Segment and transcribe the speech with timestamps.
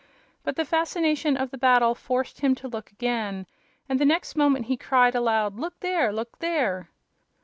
[0.43, 3.45] But the fascination of the battle forced him to look again,
[3.87, 6.11] and the next moment he cried aloud: "Look there!
[6.11, 6.89] Look there!"